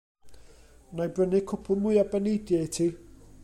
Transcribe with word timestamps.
Wna 0.93 1.03
i 1.09 1.11
brynu 1.17 1.41
cwpwl 1.51 1.79
mwy 1.85 2.01
o 2.05 2.09
baneidiau 2.15 2.67
i 2.69 2.75
ti. 2.79 2.93